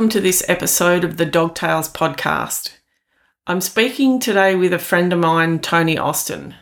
[0.00, 2.72] welcome to this episode of the Dog Tales podcast.
[3.46, 6.54] I'm speaking today with a friend of mine, Tony Austin.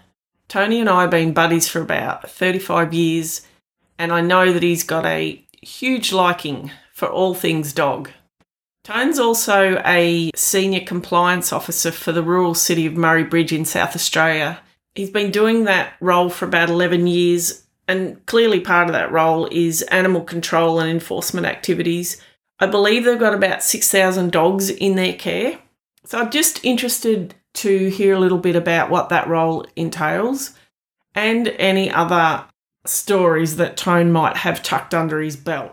[0.48, 3.46] Tony and I have been buddies for about 35 years,
[3.96, 8.10] and I know that he's got a huge liking for all things dog.
[8.82, 13.94] Tone's also a senior compliance officer for the rural city of Murray Bridge in South
[13.94, 14.58] Australia.
[14.96, 19.46] He's been doing that role for about 11 years, and clearly part of that role
[19.52, 22.20] is animal control and enforcement activities
[22.60, 25.60] I believe they've got about 6,000 dogs in their care.
[26.04, 30.54] So I'm just interested to hear a little bit about what that role entails
[31.14, 32.44] and any other
[32.84, 35.72] stories that Tone might have tucked under his belt.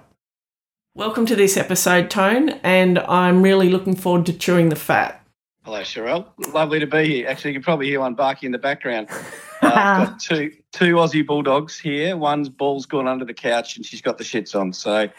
[0.93, 5.25] Welcome to this episode, Tone, and I'm really looking forward to chewing the fat.
[5.63, 6.27] Hello, Sharelle.
[6.53, 7.27] Lovely to be here.
[7.27, 9.09] Actually, you can probably hear one barking in the background.
[9.61, 12.17] Uh, I've got two two Aussie bulldogs here.
[12.17, 14.73] One's ball's gone under the couch, and she's got the shits on.
[14.73, 15.09] So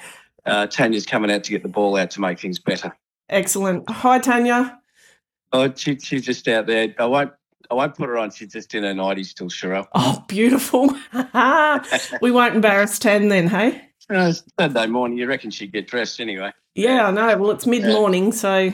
[0.47, 2.97] uh, Tanya's coming out to get the ball out to make things better.
[3.28, 3.89] Excellent.
[3.91, 4.78] Hi, Tanya.
[5.52, 6.94] Oh, she, she's just out there.
[6.98, 7.33] I won't.
[7.69, 8.30] I won't put her on.
[8.30, 9.89] She's just in her nighties still, Sherelle.
[9.92, 10.89] Oh, beautiful.
[12.22, 13.89] we won't embarrass Tan then, hey?
[14.08, 15.19] Uh, it's Sunday morning.
[15.19, 16.52] You reckon she'd get dressed anyway?
[16.77, 17.36] Yeah, I know.
[17.36, 18.72] Well, it's mid morning, so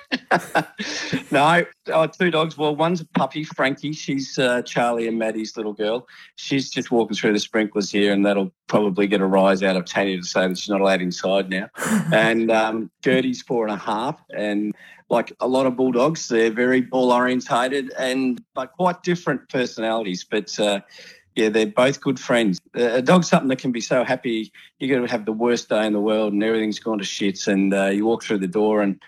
[1.30, 2.56] no, oh, two dogs.
[2.56, 3.92] Well, one's a puppy, Frankie.
[3.92, 6.06] She's uh, Charlie and Maddie's little girl.
[6.36, 9.84] She's just walking through the sprinklers here, and that'll probably get a rise out of
[9.84, 11.68] Tanya to say that she's not allowed inside now.
[12.12, 14.74] and um, Gertie's four and a half, and
[15.08, 20.24] like a lot of bulldogs, they're very ball orientated and but quite different personalities.
[20.24, 20.80] But uh,
[21.34, 22.60] yeah, they're both good friends.
[22.74, 24.52] A dog's something that can be so happy.
[24.78, 27.46] You got to have the worst day in the world, and everything's gone to shits.
[27.46, 29.00] and uh, you walk through the door and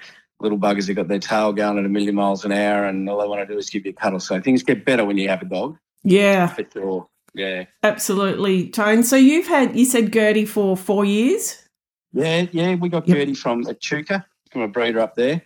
[0.44, 3.20] little buggers have got their tail going at a million miles an hour, and all
[3.20, 4.20] they want to do is give you a cuddle.
[4.20, 5.76] So things get better when you have a dog.
[6.04, 7.08] Yeah, for sure.
[7.34, 9.02] Yeah, absolutely, Tone.
[9.02, 11.66] So you've had you said Gertie for four years.
[12.12, 13.16] Yeah, yeah, we got yep.
[13.16, 15.42] Gertie from Echuca, from a breeder up there,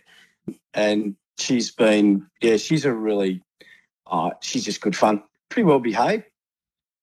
[0.75, 3.41] and she's been yeah, she's a really,
[4.05, 6.25] uh, she's just good fun, pretty well behaved.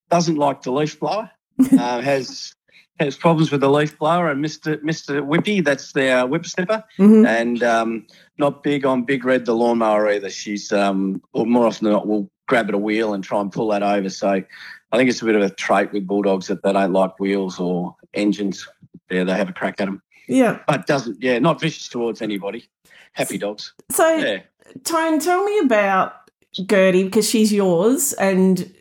[0.09, 1.31] Doesn't like the leaf blower.
[1.73, 2.55] uh, has
[2.99, 4.77] has problems with the leaf blower and Mr.
[4.83, 5.27] Mr.
[5.27, 7.27] Whippy, that's their whip snipper, mm-hmm.
[7.27, 8.07] and um,
[8.39, 10.31] not big on Big Red, the lawnmower either.
[10.31, 13.53] She's um, or more often than not will grab at a wheel and try and
[13.53, 14.09] pull that over.
[14.09, 17.19] So I think it's a bit of a trait with bulldogs that they don't like
[17.21, 18.67] wheels or engines.
[19.11, 20.03] Yeah, they have a crack at them.
[20.29, 21.23] Yeah, but doesn't.
[21.23, 22.69] Yeah, not vicious towards anybody.
[23.13, 23.73] Happy dogs.
[23.91, 24.41] So, yeah.
[24.85, 26.15] Tone, tell me about
[26.53, 28.76] Gertie because she's yours and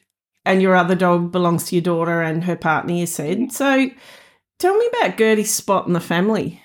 [0.46, 3.52] and your other dog belongs to your daughter and her partner, you said.
[3.52, 3.90] So
[4.60, 6.62] tell me about Gertie's spot in the family.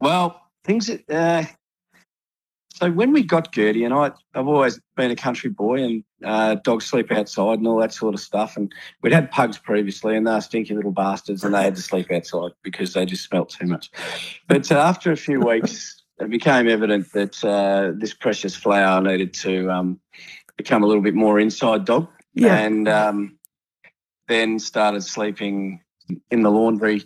[0.00, 1.44] Well, things that, uh,
[2.74, 6.56] so when we got Gertie, and I, I've always been a country boy and uh,
[6.56, 8.56] dogs sleep outside and all that sort of stuff.
[8.56, 11.82] And we'd had pugs previously and they are stinky little bastards and they had to
[11.82, 13.90] sleep outside because they just smelt too much.
[14.48, 19.32] But uh, after a few weeks, it became evident that uh, this precious flower needed
[19.34, 20.00] to um,
[20.56, 22.58] become a little bit more inside dog yeah.
[22.58, 23.38] and um,
[24.28, 25.80] then started sleeping
[26.30, 27.02] in the laundry,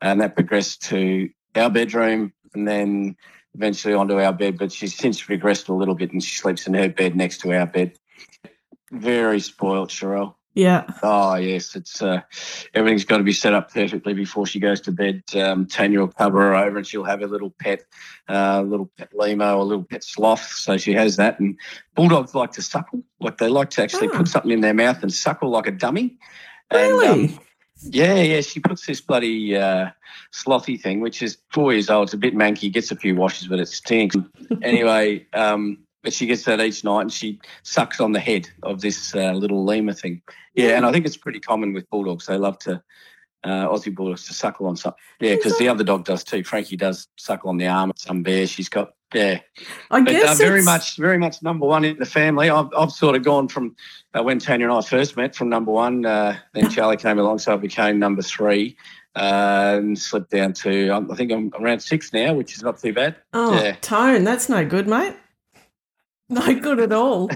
[0.00, 3.16] and that progressed to our bedroom, and then
[3.54, 4.58] eventually onto our bed.
[4.58, 7.52] But she's since regressed a little bit, and she sleeps in her bed next to
[7.52, 7.92] our bed.
[8.90, 10.34] Very spoiled, Sherelle.
[10.54, 10.84] Yeah.
[11.02, 12.20] Oh yes, it's uh,
[12.74, 15.22] everything's got to be set up perfectly before she goes to bed.
[15.34, 17.84] Um, Tanya will cover her over, and she'll have a little pet,
[18.28, 20.46] uh, little pet limo, a little pet sloth.
[20.46, 21.40] So she has that.
[21.40, 21.58] And
[21.94, 24.18] bulldogs like to suckle, like they like to actually oh.
[24.18, 26.18] put something in their mouth and suckle like a dummy.
[26.70, 27.08] Really?
[27.08, 27.40] And, um,
[27.84, 28.40] yeah, yeah.
[28.42, 29.90] She puts this bloody uh,
[30.32, 32.08] slothy thing, which is four years old.
[32.08, 34.16] It's a bit manky, gets a few washes, but it stinks.
[34.62, 38.80] anyway, um, but she gets that each night and she sucks on the head of
[38.80, 40.22] this uh, little lemur thing.
[40.54, 42.26] Yeah, and I think it's pretty common with bulldogs.
[42.26, 42.82] They love to,
[43.44, 45.00] uh, Aussie bulldogs, to suckle on something.
[45.20, 46.44] Yeah, because the other dog does too.
[46.44, 48.94] Frankie does suckle on the arm of some bear she's got.
[49.14, 49.40] Yeah,
[49.90, 52.48] I but, guess uh, very much, very much number one in the family.
[52.48, 53.76] I've, I've sort of gone from
[54.14, 56.06] uh, when Tanya and I first met from number one.
[56.06, 58.76] Uh, then Charlie came along, so I became number three.
[59.14, 62.94] Uh, and slipped down to I think I'm around six now, which is not too
[62.94, 63.16] bad.
[63.34, 63.76] Oh, yeah.
[63.82, 65.14] tone, that's no good, mate.
[66.46, 67.28] No good at all.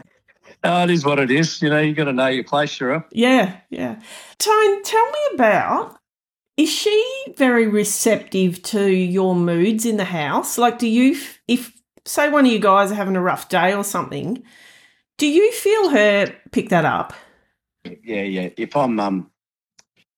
[0.64, 1.60] oh, it is what it is.
[1.60, 3.04] You know, you've got to know your place, sure.
[3.12, 4.00] Yeah, yeah.
[4.38, 5.98] Tone, tell me about.
[6.56, 10.56] Is she very receptive to your moods in the house?
[10.56, 11.72] Like, do you, if
[12.06, 14.42] say one of you guys are having a rough day or something,
[15.18, 17.12] do you feel her pick that up?
[17.84, 18.48] Yeah, yeah.
[18.56, 19.30] If I'm, um,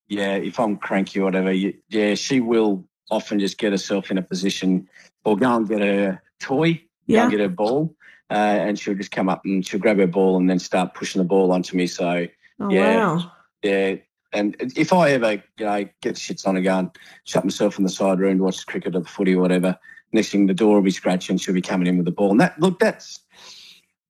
[0.06, 4.22] yeah, if I'm cranky or whatever, yeah, she will often just get herself in a
[4.22, 4.88] position
[5.24, 7.18] or go and get a toy, yeah.
[7.18, 7.96] go and get her ball,
[8.30, 11.20] uh, and she'll just come up and she'll grab her ball and then start pushing
[11.20, 11.86] the ball onto me.
[11.86, 12.26] So
[12.60, 13.32] oh, yeah, wow.
[13.62, 13.96] yeah,
[14.32, 16.90] And if I ever, you know, get shits on a gun,
[17.24, 19.78] shut myself in the side room to watch cricket or the footy or whatever,
[20.12, 22.30] next thing the door will be scratching, she'll be coming in with the ball.
[22.30, 23.20] And that look, that's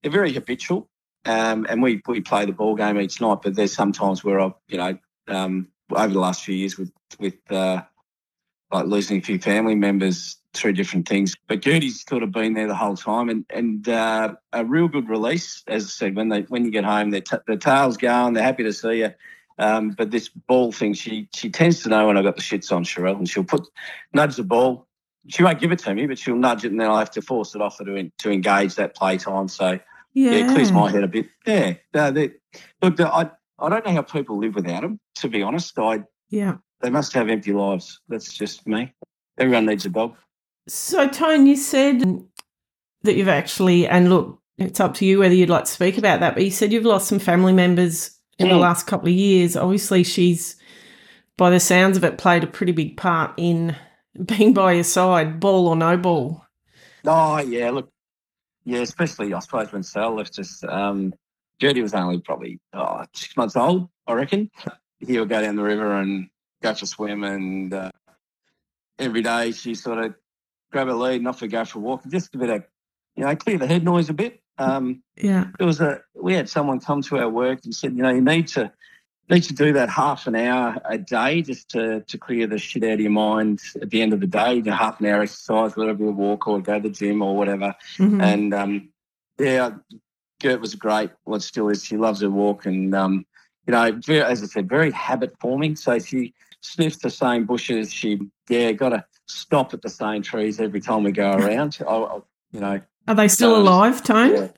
[0.03, 0.89] they're very habitual.
[1.25, 4.55] Um, and we we play the ball game each night, but there's sometimes where I've
[4.69, 4.99] you know,
[5.29, 7.83] um, over the last few years with with uh,
[8.71, 11.35] like losing a few family members through different things.
[11.47, 15.09] But Gertie's sort of been there the whole time, and and uh, a real good
[15.09, 15.63] release.
[15.67, 18.45] As I said, when they when you get home, their t- the tail's going, they're
[18.45, 19.11] happy to see you.
[19.59, 22.73] Um, but this ball thing, she she tends to know when I've got the shits
[22.73, 23.67] on Sherelle, and she'll put
[24.13, 24.87] nudge the ball.
[25.29, 27.23] She won't give it to me, but she'll nudge it, and then I'll have to
[27.23, 29.49] force it off her to to engage that play time.
[29.49, 29.79] So
[30.15, 31.27] yeah, yeah it clears my head a bit.
[31.47, 32.13] Yeah, uh,
[32.83, 35.01] look, the, I I don't know how people live without them.
[35.17, 38.01] To be honest, I yeah, they must have empty lives.
[38.09, 38.93] That's just me.
[39.39, 40.15] Everyone needs a dog.
[40.67, 42.03] So, Tone, you said
[43.03, 46.21] that you've actually, and look, it's up to you whether you'd like to speak about
[46.21, 48.61] that, but you said you've lost some family members in the mm.
[48.61, 49.57] last couple of years.
[49.57, 50.57] Obviously, she's,
[51.37, 53.77] by the sounds of it, played a pretty big part in
[54.25, 56.45] being by your side, ball or no ball.
[57.07, 57.71] Oh, yeah.
[57.71, 57.91] Look,
[58.65, 60.63] yeah, especially, I suppose, when Sal left us.
[60.69, 61.15] Um,
[61.61, 64.51] Gertie was only probably oh, six months old, I reckon.
[65.01, 66.29] He would go down the river and
[66.63, 67.91] go for a swim, and uh,
[68.99, 70.15] every day she sort of
[70.73, 72.03] grab a lead and off we go for a walk.
[72.09, 72.65] Just a bit of,
[73.17, 74.41] you know, clear the head noise a bit.
[74.59, 75.47] Um, yeah.
[75.57, 78.21] There was a, we had someone come to our work and said, you know, you
[78.21, 78.73] need to,
[79.31, 82.83] need to do that half an hour a day just to, to clear the shit
[82.83, 84.55] out of your mind at the end of the day.
[84.55, 87.37] You know, half an hour exercise, whatever you walk or go to the gym or
[87.37, 87.75] whatever.
[87.99, 88.21] Mm-hmm.
[88.21, 88.89] And um,
[89.39, 89.71] yeah,
[90.41, 91.11] Gert was great.
[91.25, 93.25] What still is, she loves her walk and um,
[93.67, 95.77] you know, as I said, very habit forming.
[95.77, 97.93] So she sniffs the same bushes.
[97.93, 101.79] She yeah, got to stop at the same trees every time we go around.
[101.87, 102.21] I, I,
[102.53, 104.35] you know, are they still so, alive, Tone?
[104.35, 104.49] Yeah.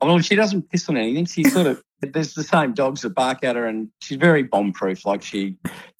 [0.00, 1.26] Well, she doesn't piss on anything.
[1.26, 4.72] She sort of there's the same dogs that bark at her, and she's very bomb
[4.72, 5.06] proof.
[5.06, 5.56] Like she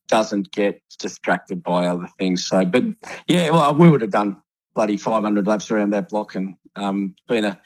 [0.08, 2.46] doesn't get distracted by other things.
[2.46, 2.84] So, but
[3.26, 4.36] yeah, well, we would have done
[4.74, 7.60] bloody 500 laps around that block, and um, been a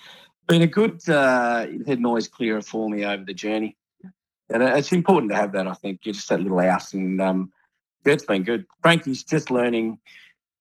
[0.46, 3.76] been a good uh, head noise clearer for me over the journey.
[4.50, 5.66] And it's important to have that.
[5.66, 7.52] I think just that little house, and um,
[8.04, 8.66] it's been good.
[8.82, 9.98] Frankie's just learning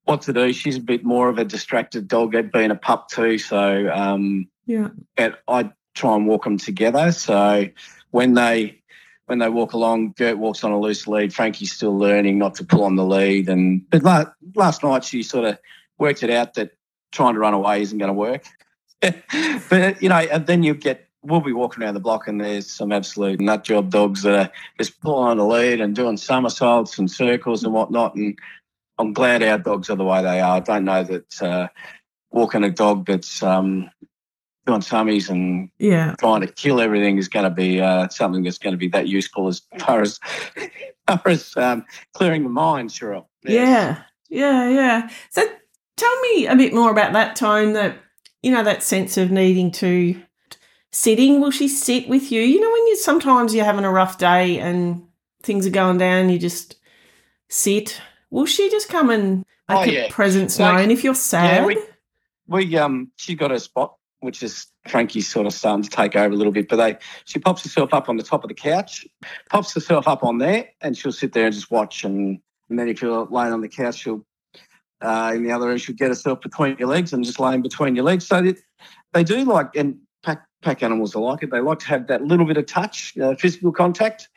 [0.03, 0.51] what to do.
[0.53, 3.37] She's a bit more of a distracted dog at being a pup too.
[3.37, 7.11] So um, yeah, and I try and walk them together.
[7.11, 7.67] So
[8.11, 8.81] when they
[9.27, 11.33] when they walk along, Gert walks on a loose lead.
[11.33, 13.49] Frankie's still learning not to pull on the lead.
[13.49, 15.59] And but last, last night she sort of
[15.97, 16.71] worked it out that
[17.11, 18.45] trying to run away isn't going to work.
[19.69, 22.71] but you know, and then you get we'll be walking around the block and there's
[22.71, 26.97] some absolute nut job dogs that are just pulling on the lead and doing somersaults
[26.97, 28.15] and circles and whatnot.
[28.15, 28.37] And
[28.97, 30.55] I'm glad our dogs are the way they are.
[30.55, 31.67] I don't know that uh,
[32.31, 33.89] walking a dog that's um,
[34.65, 36.15] doing summies and yeah.
[36.17, 39.07] trying to kill everything is going to be uh, something that's going to be that
[39.07, 40.19] useful as far as,
[41.07, 43.25] far as um, clearing the mind, sure.
[43.43, 43.97] Yes.
[44.29, 45.09] Yeah, yeah, yeah.
[45.29, 45.45] So
[45.97, 47.97] tell me a bit more about that time that,
[48.41, 50.21] you know, that sense of needing to
[50.97, 51.39] sitting?
[51.39, 52.41] Will she sit with you?
[52.41, 55.05] You know, when you sometimes you're having a rough day and
[55.43, 56.75] things are going down, you just
[57.49, 58.01] sit.
[58.31, 60.05] Will she just come and make oh, yeah.
[60.05, 61.61] a presence like, known if you're sad?
[61.61, 61.77] Yeah, we,
[62.47, 66.33] we um she got her spot, which is Frankie's sort of starting to take over
[66.33, 66.67] a little bit.
[66.67, 69.05] But they she pops herself up on the top of the couch,
[69.49, 72.03] pops herself up on there, and she'll sit there and just watch.
[72.03, 72.39] And,
[72.69, 74.25] and then if you're laying on the couch, she'll
[74.99, 77.61] uh, in the other end, she'll get herself between your legs and just lay in
[77.61, 78.25] between your legs.
[78.25, 78.55] So they,
[79.13, 79.99] they do like, and
[80.61, 81.51] pack animals are like it.
[81.51, 84.29] They like to have that little bit of touch, uh, physical contact.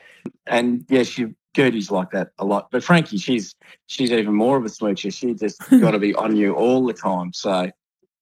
[0.47, 2.71] And yeah, she Gertie's like that a lot.
[2.71, 3.55] But Frankie, she's
[3.87, 5.12] she's even more of a smoocher.
[5.12, 7.33] She just got to be on you all the time.
[7.33, 7.71] So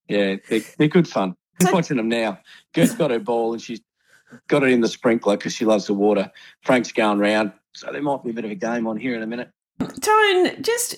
[0.09, 1.35] yeah, they're, they're good fun.
[1.61, 2.39] Just watching them now.
[2.73, 3.81] Gert's got her ball and she's
[4.47, 6.31] got it in the sprinkler because she loves the water.
[6.63, 9.23] Frank's going round, so there might be a bit of a game on here in
[9.23, 9.51] a minute.
[9.81, 10.97] Tone, just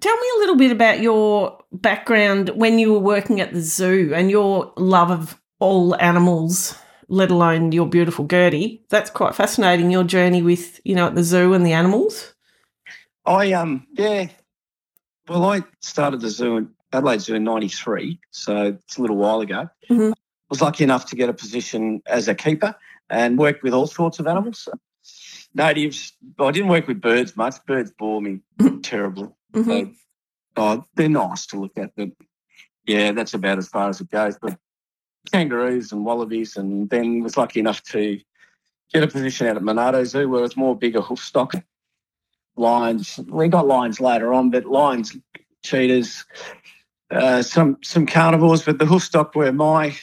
[0.00, 4.12] tell me a little bit about your background when you were working at the zoo
[4.14, 6.74] and your love of all animals,
[7.08, 8.82] let alone your beautiful Gertie.
[8.88, 9.90] That's quite fascinating.
[9.90, 12.34] Your journey with you know at the zoo and the animals.
[13.24, 14.28] I um yeah,
[15.28, 19.40] well I started the zoo in Adelaide Zoo in '93, so it's a little while
[19.40, 19.68] ago.
[19.90, 20.12] Mm-hmm.
[20.12, 22.74] I was lucky enough to get a position as a keeper
[23.10, 24.68] and worked with all sorts of animals.
[25.54, 27.56] Natives, I didn't work with birds much.
[27.66, 28.80] Birds bore me mm-hmm.
[28.80, 29.28] terribly.
[29.52, 29.92] Mm-hmm.
[30.56, 32.10] oh, they're nice to look at, but
[32.86, 34.36] yeah, that's about as far as it goes.
[34.40, 34.58] But
[35.28, 38.20] kangaroos and wallabies, and then was lucky enough to
[38.92, 41.54] get a position out at Monarto Zoo where it's more bigger hoof stock.
[42.56, 45.16] Lions, we got lions later on, but lions,
[45.62, 46.24] cheetahs,
[47.10, 49.96] uh, some some carnivores, but the hoof stock were my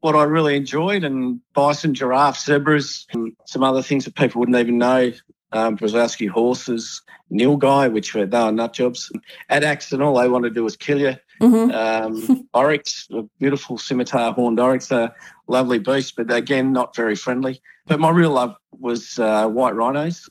[0.00, 3.06] what I really enjoyed, and bison, giraffes, zebras,
[3.46, 5.12] some other things that people wouldn't even know
[5.52, 9.12] um, Przewalski horses, Nilgai, which were, they were nut jobs.
[9.48, 11.16] At Axton, all they wanted to do was kill you.
[11.42, 11.74] Mhm.
[11.74, 15.12] Um, oryx, a beautiful scimitar horned oryx, a
[15.48, 17.60] lovely beast, but again, not very friendly.
[17.86, 20.28] But my real love was uh, white rhinos.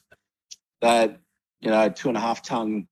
[0.82, 1.18] They're,
[1.60, 2.88] you know, two and a half ton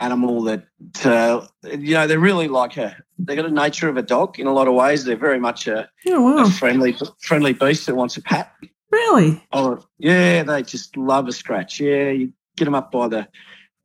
[0.00, 0.64] animal that,
[1.04, 4.46] uh, you know, they're really like a, they got a nature of a dog in
[4.46, 5.04] a lot of ways.
[5.04, 8.52] They're very much a, Oh, a friendly, friendly beast that wants a pat.
[8.92, 9.42] Really?
[9.52, 11.80] Oh, yeah, they just love a scratch.
[11.80, 13.28] Yeah, you get them up by the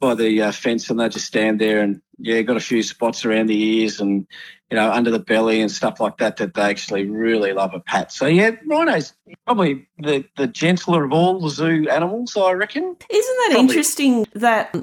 [0.01, 3.25] by the uh, fence and they just stand there and yeah, got a few spots
[3.25, 4.27] around the ears and
[4.69, 7.79] you know under the belly and stuff like that that they actually really love a
[7.79, 8.11] pat.
[8.11, 9.13] So yeah, rhinos
[9.45, 12.83] probably the the gentler of all the zoo animals, I reckon.
[12.83, 13.59] Isn't that Probably.
[13.61, 14.75] interesting that,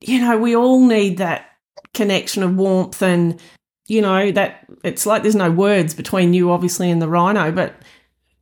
[0.00, 1.46] you know, we all need that
[1.94, 3.40] connection of warmth and,
[3.86, 7.74] you know, that it's like there's no words between you, obviously, and the rhino, but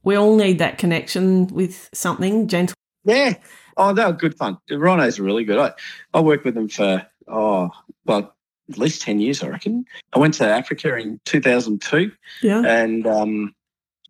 [0.02, 2.74] we all need that connection with something gentle.
[3.04, 3.34] Yeah.
[3.76, 4.58] Oh, they were good fun.
[4.68, 5.58] The rhinos are really good.
[5.58, 5.72] I,
[6.12, 7.70] I worked with them for, oh,
[8.08, 8.34] well,
[8.70, 9.84] at least 10 years, I reckon.
[10.12, 12.10] I went to Africa in 2002
[12.42, 12.62] Yeah.
[12.66, 13.54] and um,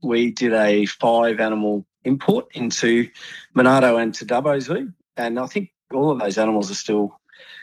[0.02, 3.08] we did a five animal import into
[3.56, 4.92] Monarto and to Dubbo Zoo.
[5.16, 7.20] And I think all of those animals are still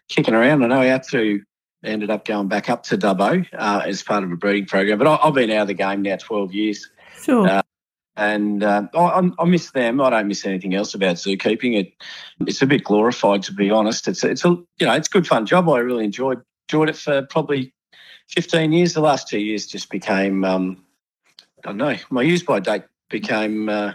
[0.10, 0.64] kicking around.
[0.64, 1.44] I know two
[1.84, 5.08] ended up going back up to Dubbo uh, as part of a breeding program, but
[5.08, 6.90] I, I've been out of the game now 12 years
[7.22, 7.48] Sure.
[7.48, 7.62] Uh,
[8.18, 10.00] and uh, I, I'm- miss them.
[10.02, 11.78] I don't miss anything else about zookeeping.
[11.78, 11.94] It
[12.48, 14.08] it's a bit glorified, to be honest.
[14.08, 15.68] It's it's a you know it's a good fun job.
[15.70, 17.74] I really enjoyed enjoyed it for probably
[18.30, 18.94] 15 years.
[18.94, 20.84] The last two years just became um,
[21.64, 21.96] I don't know.
[22.10, 23.94] My use by date became uh,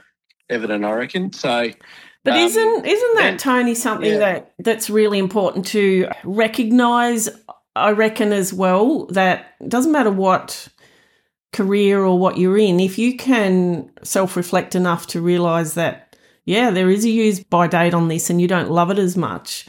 [0.48, 0.84] evident.
[0.84, 1.32] I reckon.
[1.32, 1.70] So
[2.24, 4.18] But Um, isn't isn't that then- Tony something yeah.
[4.18, 7.28] that that's really important to recognise?
[7.76, 10.68] I reckon as well that it doesn't matter what
[11.52, 16.16] career or what you're in, if you can self reflect enough to realise that
[16.46, 19.16] yeah, there is a use by date on this, and you don't love it as
[19.16, 19.66] much.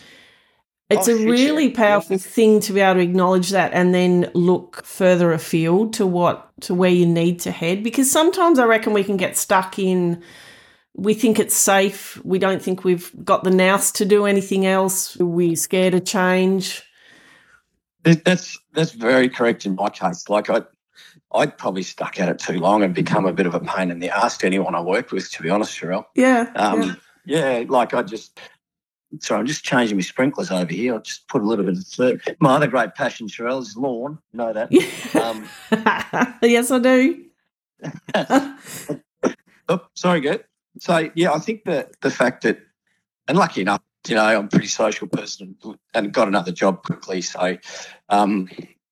[0.90, 1.76] It's Oh, a really yeah.
[1.76, 6.52] powerful thing to be able to acknowledge that and then look further afield to what
[6.62, 10.22] to where you need to head because sometimes I reckon we can get stuck in
[10.96, 12.20] we think it's safe.
[12.24, 15.16] We don't think we've got the nous to do anything else.
[15.18, 16.84] We're scared of change.
[18.04, 20.28] That's that's very correct in my case.
[20.28, 20.64] Like I,
[21.34, 24.00] I'd probably stuck at it too long and become a bit of a pain in
[24.00, 25.32] the ass to anyone I worked with.
[25.32, 26.06] To be honest, Cheryl.
[26.16, 26.52] Yeah.
[26.56, 27.64] Um, yeah.
[27.68, 28.40] like I just.
[29.20, 30.94] Sorry, I'm just changing my sprinklers over here.
[30.94, 32.38] I'll just put a little bit of third.
[32.40, 34.18] My other great passion, Cheryl, is lawn.
[34.32, 34.72] You know that.
[35.22, 37.26] Um, yes, I do.
[39.68, 40.46] oh, sorry, good.
[40.80, 42.60] So yeah, I think that the fact that,
[43.28, 45.56] and lucky enough, you know, I'm a pretty social person
[45.94, 47.22] and got another job quickly.
[47.22, 47.58] So,
[48.10, 48.50] um,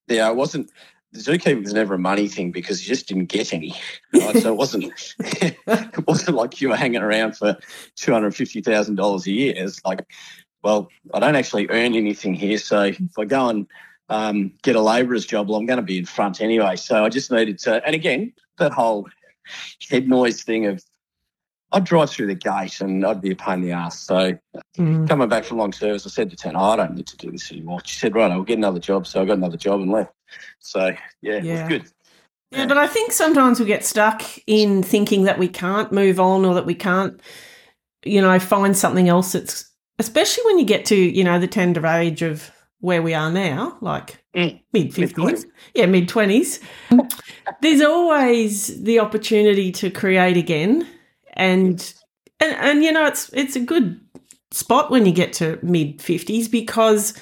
[0.08, 0.72] yeah, it wasn't.
[1.12, 3.76] The zookeeping was never a money thing because you just didn't get any.
[4.14, 4.38] Right?
[4.38, 5.16] so it wasn't.
[5.20, 7.58] it wasn't like you were hanging around for
[7.96, 9.54] two hundred fifty thousand dollars a year.
[9.56, 10.06] It's like,
[10.64, 13.68] well, I don't actually earn anything here, so if I go and
[14.10, 16.76] um, get a labourer's job, well, I'm going to be in front anyway.
[16.76, 17.84] So I just needed to.
[17.86, 19.08] And again, that whole
[19.90, 20.84] head noise thing of
[21.72, 24.00] I'd drive through the gate and I'd be a pain in the ass.
[24.00, 24.38] So
[24.78, 25.08] Mm.
[25.08, 27.32] coming back from long service, I said to Tan, oh, I don't need to do
[27.32, 27.82] this anymore.
[27.86, 29.06] She said, right, I'll get another job.
[29.06, 30.14] So I got another job and left.
[30.60, 31.64] So yeah, it Yeah.
[31.64, 31.92] was good.
[32.52, 36.46] Yeah, but I think sometimes we get stuck in thinking that we can't move on
[36.46, 37.22] or that we can't,
[38.04, 39.70] you know, find something else that's,
[40.00, 43.78] especially when you get to, you know, the tender age of where we are now,
[43.82, 44.62] like Mm.
[44.74, 45.46] mid 50s.
[45.76, 46.60] Yeah, mid 20s.
[47.62, 50.88] There's always the opportunity to create again.
[51.34, 51.94] And,
[52.40, 54.00] and, and, you know, it's, it's a good
[54.52, 57.14] spot when you get to mid 50s because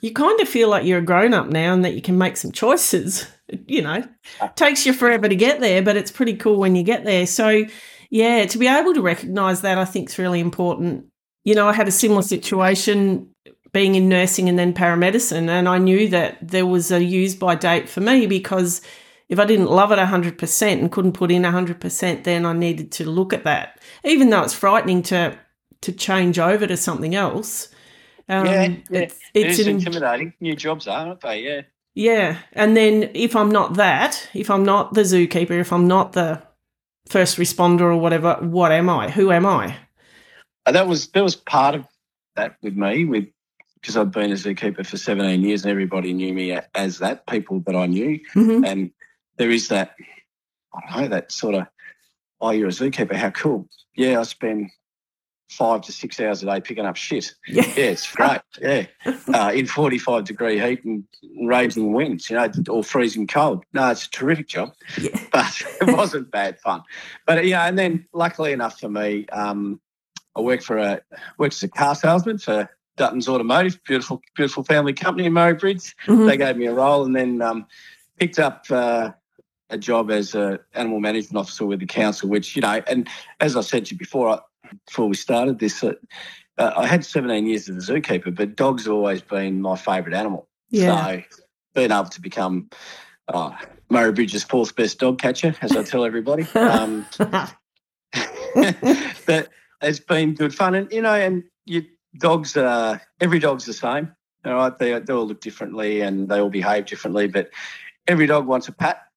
[0.00, 2.36] you kind of feel like you're a grown up now and that you can make
[2.36, 3.26] some choices.
[3.66, 4.04] You know,
[4.54, 7.26] takes you forever to get there, but it's pretty cool when you get there.
[7.26, 7.64] So,
[8.08, 11.06] yeah, to be able to recognize that, I think is really important.
[11.42, 13.28] You know, I had a similar situation
[13.72, 17.56] being in nursing and then paramedicine, and I knew that there was a use by
[17.56, 18.82] date for me because
[19.28, 23.10] if I didn't love it 100% and couldn't put in 100%, then I needed to
[23.10, 23.80] look at that.
[24.04, 25.36] Even though it's frightening to
[25.82, 27.68] to change over to something else.
[28.30, 29.00] Um, yeah, yeah.
[29.00, 30.32] It's, It it's intimidating.
[30.40, 31.42] New jobs are, aren't they?
[31.42, 31.62] Yeah.
[31.94, 32.38] yeah.
[32.52, 36.40] And then if I'm not that, if I'm not the zookeeper, if I'm not the
[37.08, 39.10] first responder or whatever, what am I?
[39.10, 39.76] Who am I?
[40.66, 41.84] That was that was part of
[42.36, 43.26] that with me with
[43.80, 47.60] because I'd been a zookeeper for 17 years and everybody knew me as that people
[47.66, 48.90] that I knew hmm and
[49.38, 49.96] there is that
[50.74, 51.66] I don't know that sort of
[52.40, 54.70] oh you're a zookeeper how cool yeah I spend
[55.50, 57.62] five to six hours a day picking up shit Yeah.
[57.76, 58.86] yeah it's great yeah
[59.34, 61.04] uh, in 45 degree heat and
[61.42, 65.10] raging winds you know or freezing cold no it's a terrific job Yeah.
[65.32, 66.82] but it wasn't bad fun
[67.26, 69.80] but yeah and then luckily enough for me um,
[70.36, 71.00] I worked for a
[71.38, 75.96] worked as a car salesman for Dutton's Automotive, beautiful beautiful family company in Murray Bridge.
[76.06, 76.28] Mhm.
[76.28, 77.66] They gave me a role, and then um,
[78.18, 79.10] picked up uh,
[79.70, 82.28] a job as a animal management officer with the council.
[82.28, 83.08] Which you know, and
[83.40, 84.38] as I said to you before, I,
[84.86, 85.92] before we started this, uh,
[86.58, 90.48] I had 17 years as a zookeeper, but dogs have always been my favourite animal.
[90.70, 91.04] Yeah.
[91.04, 91.22] So
[91.74, 92.70] being able to become
[93.28, 93.52] uh,
[93.88, 97.06] Murray Bridge's fourth best dog catcher, as I tell everybody, um,
[99.26, 99.48] but
[99.82, 100.74] it's been good fun.
[100.74, 101.84] And, you know, and you,
[102.18, 104.12] dogs, uh, every dog's the same.
[104.44, 104.76] All right.
[104.78, 107.50] They, they all look differently and they all behave differently, but
[108.06, 109.09] every dog wants a pat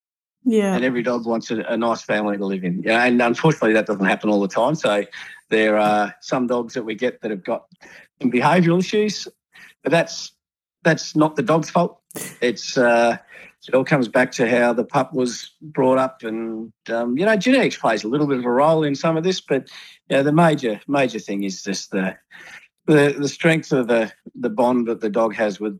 [0.45, 0.75] yeah.
[0.75, 2.87] and every dog wants a, a nice family to live in.
[2.87, 4.75] And unfortunately, that doesn't happen all the time.
[4.75, 5.05] So
[5.49, 7.65] there are some dogs that we get that have got
[8.21, 9.27] some behavioural issues,
[9.83, 10.31] but that's
[10.83, 12.01] that's not the dog's fault.
[12.41, 13.17] It's uh,
[13.67, 17.35] it all comes back to how the pup was brought up, and um, you know,
[17.35, 19.39] genetics plays a little bit of a role in some of this.
[19.39, 19.69] But
[20.09, 22.17] the major major thing is just the
[22.85, 25.79] the the strength of the the bond that the dog has with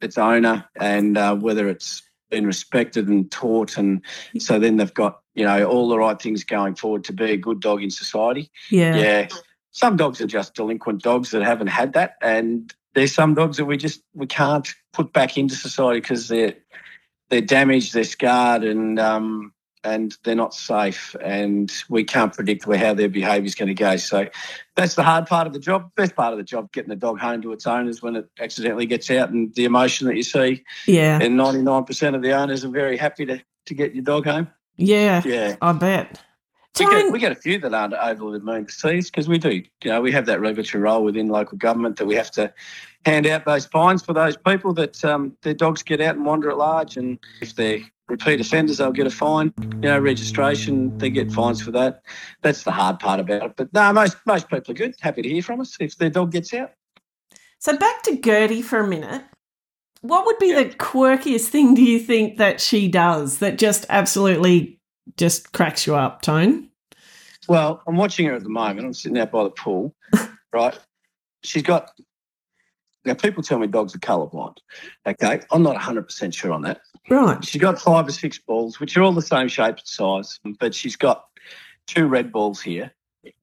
[0.00, 4.02] its owner, and uh, whether it's been respected and taught, and
[4.38, 7.36] so then they've got you know all the right things going forward to be a
[7.36, 8.50] good dog in society.
[8.70, 8.96] yeah.
[8.96, 9.28] Yeah.
[9.72, 12.16] Some dogs are just delinquent dogs that haven't had that.
[12.20, 16.54] And there's some dogs that we just we can't put back into society because they're
[17.28, 19.52] they're damaged, they're scarred and um
[19.84, 23.74] and they're not safe and we can't predict where how their behaviour is going to
[23.74, 23.96] go.
[23.96, 24.28] So
[24.76, 25.90] that's the hard part of the job.
[25.94, 28.86] Best part of the job, getting the dog home to its owners when it accidentally
[28.86, 30.64] gets out and the emotion that you see.
[30.86, 31.18] Yeah.
[31.20, 34.48] And 99% of the owners are very happy to, to get your dog home.
[34.76, 35.22] Yeah.
[35.24, 35.56] Yeah.
[35.60, 36.20] I bet.
[36.78, 39.62] We get, we get a few that aren't over the moon to because we do.
[39.82, 42.54] You know, we have that regulatory role within local government that we have to
[43.04, 46.50] hand out those fines for those people that um, their dogs get out and wander
[46.50, 46.96] at large.
[46.96, 49.52] And if they're repeat offenders, they'll get a fine.
[49.60, 52.02] You know, registration, they get fines for that.
[52.42, 53.52] That's the hard part about it.
[53.56, 54.94] But no, most most people are good.
[55.00, 56.72] Happy to hear from us if their dog gets out.
[57.58, 59.22] So back to Gertie for a minute.
[60.02, 60.62] What would be Yeah.
[60.64, 64.80] the quirkiest thing do you think that she does that just absolutely
[65.16, 66.70] just cracks you up, Tone?
[67.48, 68.86] Well, I'm watching her at the moment.
[68.86, 69.94] I'm sitting out by the pool,
[70.52, 70.78] right?
[71.42, 71.90] She's got.
[73.04, 74.56] Now, people tell me dogs are colourblind.
[75.06, 76.80] Okay, I'm not 100% sure on that.
[77.10, 77.44] Right.
[77.44, 80.74] She's got five or six balls, which are all the same shape and size, but
[80.74, 81.24] she's got
[81.86, 82.92] two red balls here.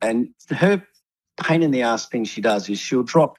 [0.02, 0.82] And her
[1.44, 3.38] pain in the ass thing she does is she'll drop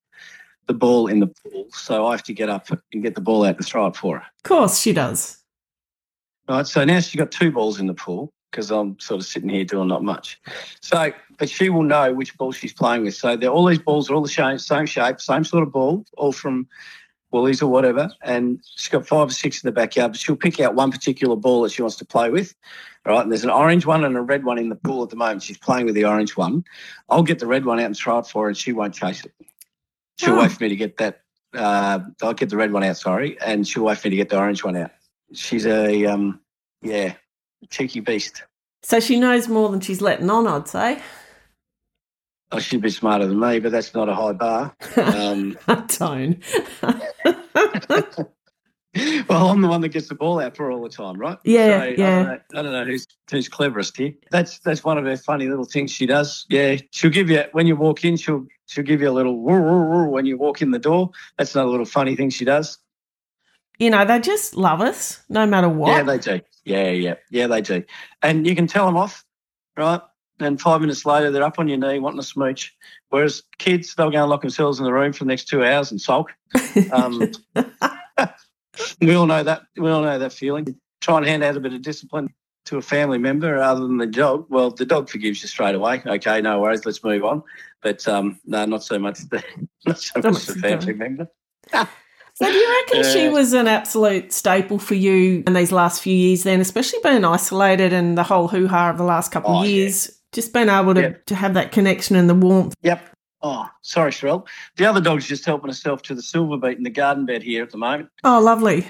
[0.66, 1.66] the ball in the pool.
[1.70, 4.18] So I have to get up and get the ball out and throw it for
[4.18, 4.24] her.
[4.24, 5.42] Of course she does.
[6.46, 6.66] Right.
[6.66, 9.64] So now she's got two balls in the pool because I'm sort of sitting here
[9.64, 10.40] doing not much.
[10.80, 13.14] So, but she will know which ball she's playing with.
[13.14, 16.04] So they're, all these balls are all the same, same shape, same sort of ball,
[16.16, 16.66] all from
[17.30, 18.10] Woolies or whatever.
[18.22, 21.36] And she's got five or six in the backyard, but she'll pick out one particular
[21.36, 22.54] ball that she wants to play with.
[23.06, 23.22] Right.
[23.22, 25.42] And there's an orange one and a red one in the pool at the moment.
[25.42, 26.64] She's playing with the orange one.
[27.08, 29.24] I'll get the red one out and throw it for her, and she won't chase
[29.24, 29.32] it.
[30.18, 30.42] She'll Oh.
[30.42, 31.20] wait for me to get that.
[31.54, 34.28] Uh, I'll get the red one out, sorry, and she'll wait for me to get
[34.28, 34.90] the orange one out.
[35.32, 36.40] She's a um,
[36.82, 37.14] yeah,
[37.70, 38.42] cheeky beast.
[38.82, 41.00] So she knows more than she's letting on, I'd say.
[42.50, 44.74] Oh, she'd be smarter than me, but that's not a high bar.
[44.96, 45.58] Um,
[45.88, 46.40] Tone.
[49.28, 51.36] well, I'm the one that gets the ball out for all the time, right?
[51.44, 54.14] Yeah, So, I don't know, I don't know who's who's cleverest here.
[54.30, 56.46] That's that's one of her funny little things she does.
[56.48, 58.16] Yeah, she'll give you when you walk in.
[58.16, 61.10] She'll she'll give you a little woo, woo, woo when you walk in the door.
[61.36, 62.78] That's another little funny thing she does.
[63.78, 65.88] you know, they just love us no matter what.
[65.90, 66.40] Yeah, they do.
[66.64, 67.84] Yeah, yeah, yeah, they do.
[68.22, 69.24] And you can tell them off,
[69.76, 70.00] right?
[70.40, 72.74] And five minutes later, they're up on your knee wanting a smooch.
[73.10, 75.90] Whereas kids, they'll go and lock themselves in the room for the next two hours
[75.90, 76.32] and sulk.
[76.92, 77.32] Um,
[79.00, 79.62] we all know that.
[79.76, 80.78] We all know that feeling.
[81.00, 82.32] Try and hand out a bit of discipline
[82.66, 84.46] to a family member other than the dog.
[84.48, 86.02] Well, the dog forgives you straight away.
[86.06, 86.84] Okay, no worries.
[86.84, 87.42] Let's move on.
[87.82, 89.42] But um, no, not so much the
[89.86, 91.28] not so much the family member.
[92.34, 96.14] So do you reckon she was an absolute staple for you in these last few
[96.14, 99.60] years then, especially being isolated and the whole hoo ha of the last couple Oh,
[99.60, 99.70] of yeah.
[99.72, 100.17] years?
[100.32, 101.12] Just being able to, Yeah.
[101.26, 102.74] to have that connection and the warmth.
[102.82, 103.00] Yep.
[103.40, 104.46] Oh, sorry, Sherelle.
[104.76, 107.62] The other dog's just helping herself to the silver beet in the garden bed here
[107.62, 108.10] at the moment.
[108.24, 108.86] Oh, lovely.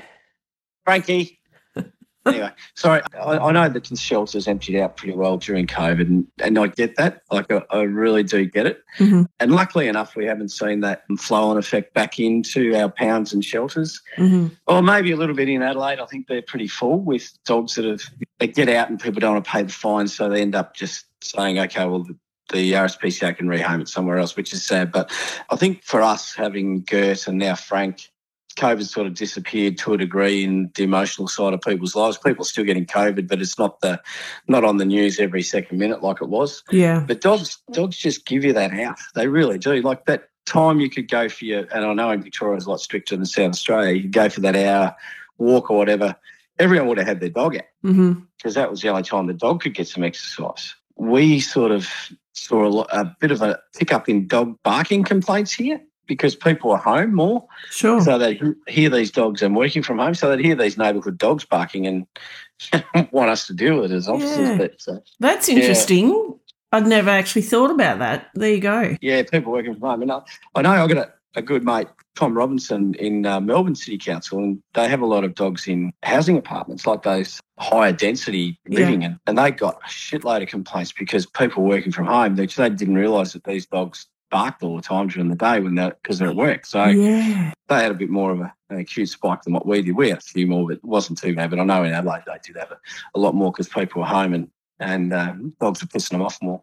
[0.85, 1.38] Frankie.
[2.27, 3.03] anyway, sorry.
[3.14, 6.68] I, I know that the shelter's emptied out pretty well during COVID, and, and I
[6.68, 7.22] get that.
[7.31, 8.83] Like, I, I really do get it.
[8.98, 9.27] Mhm.
[9.38, 13.44] And luckily enough, we haven't seen that flow on effect back into our pounds and
[13.44, 14.01] shelters.
[14.16, 16.01] hmm Or maybe a little bit in Adelaide.
[16.01, 18.01] I think they're pretty full with dogs that have
[18.38, 20.74] they get out and people don't want to pay the fines, so they end up
[20.74, 22.16] just saying, okay, well, the,
[22.52, 24.92] the RSPCA can rehome it somewhere else, which is sad.
[24.92, 25.11] But
[25.50, 28.11] I think for us having Gert and now Frank,
[28.57, 32.18] COVID sort of disappeared to a degree in the emotional side of people's lives.
[32.18, 34.00] People are still getting COVID, but it's not the
[34.48, 36.64] not on the news every second minute like it was.
[36.72, 37.04] Yeah.
[37.07, 38.98] But dogs dogs just give you that out.
[39.14, 39.81] They really do.
[39.83, 42.70] Like that time you could go for your and I know in Victoria it's a
[42.70, 43.92] lot stricter than South Australia.
[43.94, 44.96] You could go for that hour
[45.37, 46.16] walk or whatever.
[46.59, 48.22] Everyone would have had their dog out Mm-hmm.
[48.37, 50.74] because that was the only time the dog could get some exercise.
[50.98, 51.88] We sort of
[52.34, 56.78] saw a, a bit of a pickup in dog barking complaints here because people are
[56.78, 57.46] home more.
[57.70, 58.00] Sure.
[58.00, 61.44] So they hear these dogs and working from home, so they hear these neighbourhood dogs
[61.44, 62.06] barking and
[63.12, 64.38] want us to deal with it as officers.
[64.38, 64.56] Yeah.
[64.56, 66.34] But uh, That's interesting.
[66.72, 68.28] I'd never actually thought about that.
[68.34, 68.96] There you go.
[69.00, 70.02] yeah, people working from home.
[70.02, 70.20] And I,
[70.54, 74.38] I know I've got a, a good mate, Tom Robinson, in uh, Melbourne City Council,
[74.38, 79.05] and they have a lot of dogs in housing apartments, like those higher density living,
[79.05, 82.71] and, and they got a shitload of complaints because people working from home, they, they
[82.71, 86.19] didn't realise that these dogs barked all the time during the day when they're because
[86.19, 86.67] they're at work.
[86.67, 87.53] So Yeah.
[87.69, 89.97] they had a bit more of a, an acute spike than what we did.
[89.97, 91.51] We had a few more, but it wasn't too bad.
[91.51, 92.79] But I know in Adelaide they did have a,
[93.14, 96.38] a lot more because people were home and and um, dogs were pissing them off
[96.43, 96.62] more.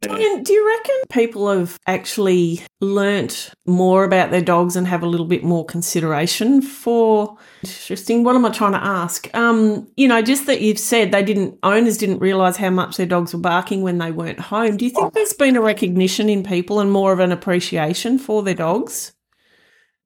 [0.00, 5.26] Do you reckon people have actually learnt more about their dogs and have a little
[5.26, 9.28] bit more consideration for interesting what am I trying to ask?
[9.34, 13.06] Um, you know, just that you've said they didn't owners didn't realise how much their
[13.06, 14.76] dogs were barking when they weren't home.
[14.76, 18.42] Do you think there's been a recognition in people and more of an appreciation for
[18.42, 19.12] their dogs?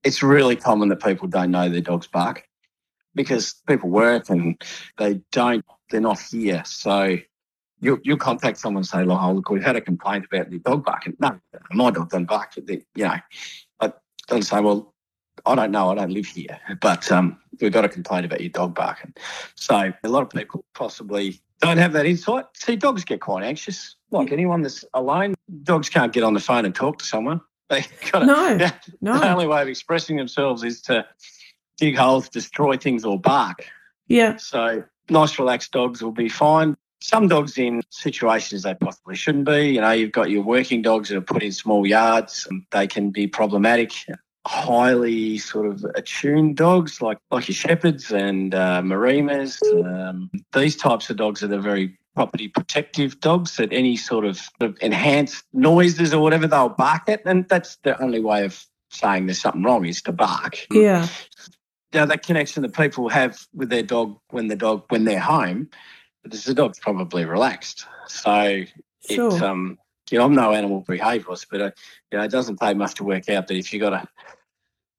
[0.05, 2.49] It's really common that people don't know their dogs bark
[3.15, 4.61] because people work and
[4.99, 5.65] they don't.
[5.91, 7.19] They're not here, so.
[7.83, 11.17] You'll, you'll contact someone and say, "Look, we've had a complaint about your dog barking."
[11.19, 11.39] No,
[11.73, 12.53] my dog doesn't bark.
[12.57, 13.17] You know,
[13.81, 13.93] I
[14.29, 14.95] don't say, "Well,
[15.45, 15.91] I don't know.
[15.91, 19.13] I don't live here, but um, we've got a complaint about your dog barking."
[19.57, 22.45] So a lot of people possibly don't have that insight.
[22.55, 25.35] See, dogs get quite anxious, like anyone that's alone.
[25.65, 27.41] Dogs can't get on the phone and talk to someone.
[27.69, 29.23] They got No, The no.
[29.23, 31.07] only way of expressing themselves is to
[31.79, 33.67] dig holes, destroy things, or bark.
[34.09, 34.37] Yeah.
[34.37, 36.77] So nice, relaxed dogs will be fine.
[37.03, 39.75] Some dogs in situations they possibly shouldn't be.
[39.75, 42.47] You know, you've got your working dogs that are put in small yards.
[42.49, 43.93] and They can be problematic.
[44.47, 49.61] Highly sort of attuned dogs like like your shepherds and uh, maremmas.
[49.85, 54.41] Um, these types of dogs are the very property protective dogs that any sort of,
[54.61, 59.27] of enhanced noises or whatever they'll bark at, and that's the only way of saying
[59.27, 61.07] there's something wrong is to bark Yeah.
[61.95, 65.69] Now that connection that people have with their dog when the dog when they're home,
[66.25, 67.87] the dog's probably relaxed.
[68.07, 68.65] So
[69.11, 69.33] Sure.
[69.33, 69.79] it's um,
[70.11, 71.71] you know, I'm no animal behaviourist, but uh,
[72.11, 74.07] you know, it doesn't take much to work out that if you got a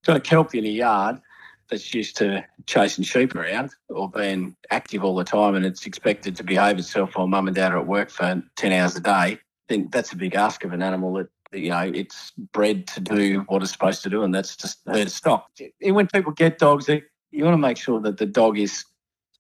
[0.06, 1.22] got a kelpie in a yard
[1.70, 6.36] that's used to chasing sheep around or being active all the time, and it's expected
[6.36, 9.40] to behave itself while mum and dad are at work for ten hours a day,
[9.70, 13.42] then that's a big ask of an animal that you know it's bred to do
[13.48, 15.50] what it's supposed to do, and that's just herd stock.
[15.82, 18.84] And when people get dogs, they, you want to make sure that the dog is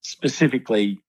[0.01, 0.99] specifically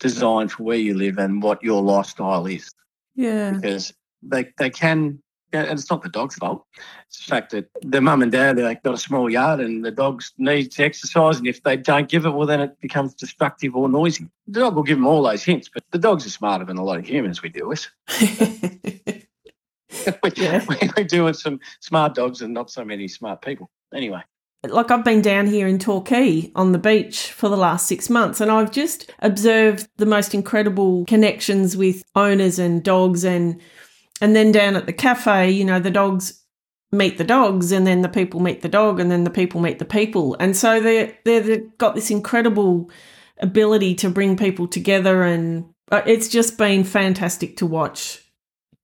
[0.00, 2.70] designed for where you live and what your lifestyle is,
[3.14, 3.52] Yeah.
[3.52, 5.22] because they they can.
[5.52, 6.64] And it's not the dog's fault.
[7.08, 9.90] It's the fact that the mum and dad they've got a small yard and the
[9.90, 13.88] dog needs exercise, and if they don't give it, well, then it becomes destructive or
[13.88, 14.28] noisy.
[14.46, 16.84] The dog will give them all those hints, but the dogs are smarter than a
[16.84, 17.84] lot of humans we deal with.
[20.22, 20.64] we, Yeah.
[20.68, 23.70] we, we deal with some smart dogs and not so many smart people.
[23.92, 24.22] Anyway,
[24.64, 28.40] like I've been down here in Torquay on the beach for the last six months,
[28.40, 33.60] and I've just observed the most incredible connections with owners and dogs, and
[34.20, 36.44] and then down at the cafe, you know, the dogs
[36.92, 39.78] meet the dogs, and then the people meet the dog, and then the people meet
[39.78, 42.90] the people, and so they they they've got this incredible
[43.38, 48.22] ability to bring people together, and uh, it's just been fantastic to watch.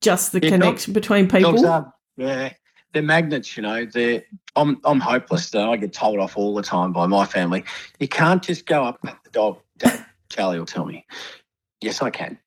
[0.01, 1.53] Just the Yeah, connection between people.
[1.53, 2.53] dogs are yeah,
[2.97, 3.57] they're magnets.
[3.59, 4.25] You know, they're.
[4.57, 5.51] I'm I'm hopeless.
[5.51, 7.63] Though I get told off all the time by my family.
[8.01, 9.59] You can't just go up at the dog.
[9.77, 11.05] Dad, Charlie will tell me.
[11.83, 12.39] Yes, I can.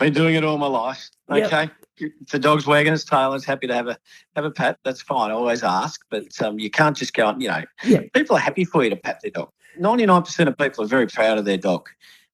[0.00, 1.08] Been doing it all my life.
[1.30, 1.70] Okay.
[1.98, 3.96] If the dog's wagging its tail is happy to have a
[4.34, 5.30] have a pat, that's fine.
[5.30, 7.28] I always ask, but um, you can't just go.
[7.28, 8.12] Up, you know, Yep.
[8.12, 9.50] people are happy for you to pat their dog.
[9.78, 11.88] Ninety nine percent of people are very proud of their dog.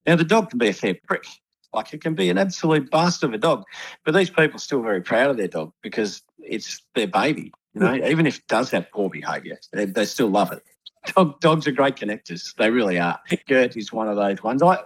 [0.06, 1.26] Now the dog can be a fair prick.
[1.72, 3.64] Like it can be an absolute bastard of a dog,
[4.04, 7.52] but these people are still very proud of their dog because it's their baby.
[7.74, 10.62] You know, even if it does have poor behaviour, they, they still love it.
[11.14, 12.54] Dog, dogs are great connectors.
[12.56, 13.20] They really are.
[13.46, 14.62] Gert is one of those ones.
[14.62, 14.78] I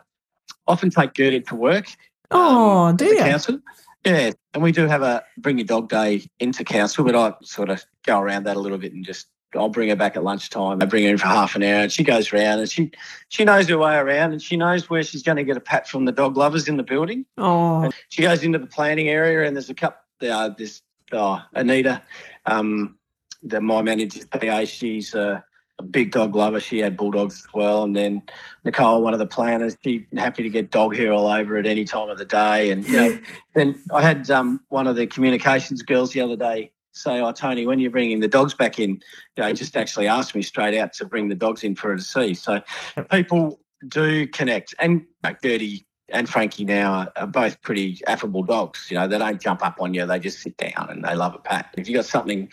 [0.66, 1.86] often take Gert into work.
[2.30, 3.18] Oh, um, do you?
[3.18, 3.60] Council.
[4.04, 7.70] Yeah, and we do have a bring your dog day into council, but I sort
[7.70, 10.82] of go around that a little bit and just I'll bring her back at lunchtime.
[10.82, 12.90] I bring her in for half an hour, and she goes around and she
[13.28, 15.88] she knows her way around, and she knows where she's going to get a pat
[15.88, 17.26] from the dog lovers in the building.
[17.38, 19.98] Oh, And she goes into the planning area, and there's a couple.
[20.20, 22.02] Uh, there's oh, Anita.
[22.46, 22.96] Um,
[23.42, 25.44] the, my manager's PA, she's a,
[25.78, 26.60] a big dog lover.
[26.60, 27.82] She had bulldogs as well.
[27.82, 28.22] And then
[28.64, 31.84] Nicole, one of the planners, she happy to get dog hair all over at any
[31.84, 32.70] time of the day.
[32.70, 33.18] And you know,
[33.54, 37.66] then I had um, one of the communications girls the other day say, "Oh, Tony,
[37.66, 38.90] when you're bringing the dogs back in,
[39.36, 41.96] you know, just actually asked me straight out to bring the dogs in for her
[41.96, 42.60] to see." So
[43.10, 45.04] people do connect, and
[45.42, 48.88] Gertie and Frankie now are, are both pretty affable dogs.
[48.90, 51.34] You know, they don't jump up on you; they just sit down and they love
[51.34, 51.74] a pat.
[51.76, 52.50] If you have got something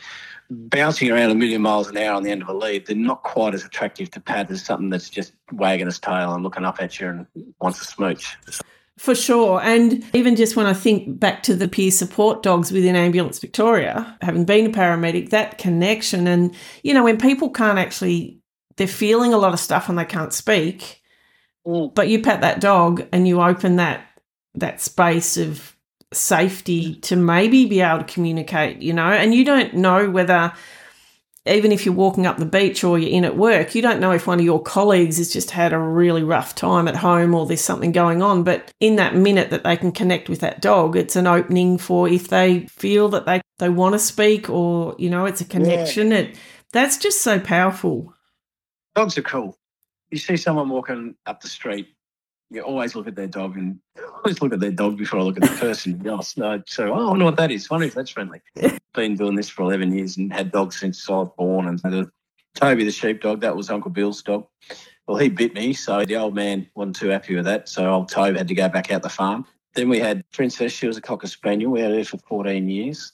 [0.50, 3.24] bouncing around a million miles an hour on the end of a lead, they're not
[3.24, 6.82] quite as attractive to pat as something that's just wagging its tail and looking up
[6.82, 7.28] at you and
[7.62, 8.36] wants a smooch.
[9.00, 9.62] For sure.
[9.64, 14.18] And even just when I think back to the peer support dogs within Ambulance Victoria,
[14.22, 18.42] having been a paramedic, that connection and, you know, when people can't actually,
[18.76, 21.02] they're feeling a lot of stuff and they can't speak,
[21.66, 21.94] Mm.
[21.94, 24.02] but you pat that dog and you open that
[24.56, 25.76] that space of
[26.12, 30.52] safety to maybe be able to communicate, you know, and you don't know whether
[31.50, 34.12] even if you're walking up the beach or you're in at work, you don't know
[34.12, 37.46] if one of your colleagues has just had a really rough time at home or
[37.46, 38.44] there's something going on.
[38.44, 42.08] But in that minute that they can connect with that dog, it's an opening for
[42.08, 46.12] if they feel that they, they want to speak or, you know, it's a connection.
[46.12, 46.38] It
[46.72, 48.14] that's just so powerful.
[48.96, 49.58] Dogs are cool.
[50.12, 51.88] You see someone walking up the street,
[52.50, 53.80] you always look at their dog and
[54.16, 56.02] always look at their dog before I look at the person.
[56.06, 57.68] Yes, no, so oh, I wonder what that is.
[57.70, 58.42] I wonder if that's friendly.
[58.94, 61.68] Been doing this for eleven years and had dogs since I was born.
[61.68, 62.12] And the,
[62.56, 64.48] Toby, the sheepdog, that was Uncle Bill's dog.
[65.08, 67.70] Well, he bit me, so the old man wasn't too happy with that.
[67.70, 69.46] So old Toby had to go back out the farm.
[69.76, 70.72] Then we had Princess.
[70.72, 71.72] She was a cocker spaniel.
[71.72, 73.12] We had her for fourteen years.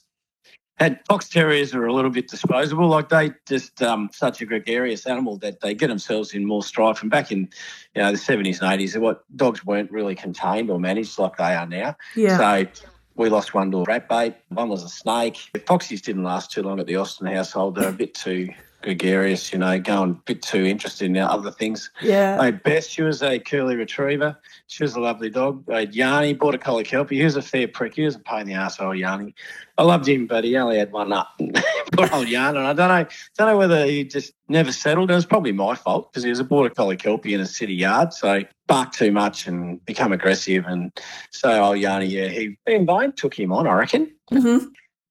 [0.78, 2.86] Had fox terriers are a little bit disposable.
[2.88, 7.00] Like they just um, such a gregarious animal that they get themselves in more strife.
[7.00, 7.48] And back in
[7.94, 11.54] you know the seventies and eighties, what dogs weren't really contained or managed like they
[11.54, 11.96] are now.
[12.14, 12.36] Yeah.
[12.36, 12.66] So
[13.14, 14.34] we lost one to a rat bait.
[14.50, 15.48] One was a snake.
[15.54, 17.76] The foxies didn't last too long at the Austin household.
[17.76, 18.50] They're a bit too
[18.86, 21.90] gregarious, you know, going a bit too interested in other things.
[22.00, 22.38] yeah.
[22.40, 24.38] I Beth, she was a curly retriever.
[24.68, 25.68] She was a lovely dog.
[25.68, 27.16] I had Yanni, border collie kelpie.
[27.16, 27.96] He was a fair prick.
[27.96, 29.34] He was a pain in the ass, old Yanni.
[29.76, 31.26] I loved him, but he only had one nut.
[31.92, 32.58] Poor old Yanni.
[32.58, 35.10] And I don't know, don't know whether he just never settled.
[35.10, 37.74] It was probably my fault because he was a border collie kelpie in a city
[37.74, 40.64] yard, so barked too much and become aggressive.
[40.66, 40.92] And
[41.32, 44.12] so old Yanni, yeah, he Ben Vine took him on, I reckon.
[44.30, 44.58] hmm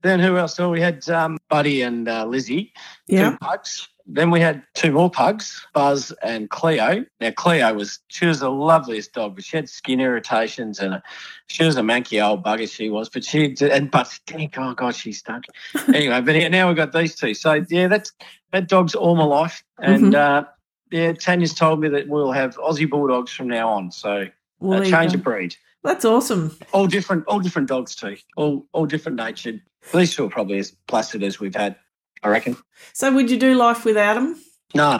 [0.05, 0.55] Then who else?
[0.55, 2.71] So we had um, Buddy and uh, Lizzie
[3.07, 3.31] Yeah.
[3.31, 3.89] two pugs.
[4.05, 7.03] Then we had two more pugs, Buzz and Cleo.
[7.19, 11.03] Now Cleo was she was the loveliest dog, but she had skin irritations and a,
[11.47, 13.09] she was a manky old bugger she was.
[13.09, 15.45] But she and but thank oh god she stunk.
[15.87, 17.33] anyway, but yeah, now we've got these two.
[17.33, 18.13] So yeah, that's
[18.51, 19.63] that dog's all my life.
[19.79, 20.43] And uh,
[20.91, 23.91] yeah, Tanya's told me that we'll have Aussie bulldogs from now on.
[23.91, 24.27] So
[24.59, 25.55] Well, uh, change of breed.
[25.85, 26.57] That's awesome.
[26.73, 28.17] All different, all different dogs too.
[28.35, 29.61] All all different natured.
[29.93, 31.75] These two are probably as placid as we've had,
[32.23, 32.57] I reckon.
[32.93, 34.35] So, would you do life without them?
[34.73, 34.97] No,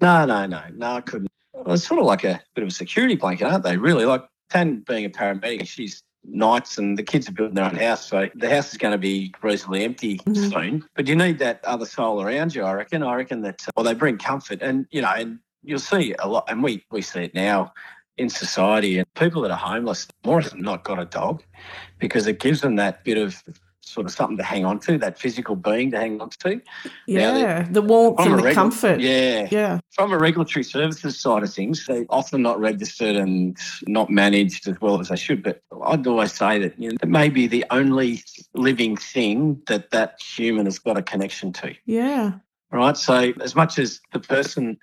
[0.00, 1.28] no, no, no, no, I couldn't.
[1.52, 3.76] Well, it's sort of like a bit of a security blanket, aren't they?
[3.76, 7.74] Really, like Tan being a paramedic, she's nights and the kids are building their own
[7.74, 10.52] house, so the house is going to be reasonably empty Mhm.
[10.52, 10.84] soon.
[10.94, 13.02] But you need that other soul around you, I reckon.
[13.02, 16.44] I reckon that, well, they bring comfort, and you know, and you'll see a lot,
[16.48, 17.72] and we we see it now
[18.18, 21.42] in society, and people that are homeless more often not got a dog
[21.98, 23.42] because it gives them that bit of
[23.80, 26.60] sort of something to hang on to, that physical being to hang on to.
[27.06, 29.00] Yeah, the warmth and the regu- comfort.
[29.00, 34.10] Yeah, yeah, from a regulatory services side of things, they're often not registered and not
[34.10, 35.42] managed as well as they should.
[35.42, 38.22] But I'd always say that you know, it may be the only
[38.54, 42.32] living thing that that human has got a connection to, yeah,
[42.70, 42.96] right?
[42.96, 44.78] So as much as the person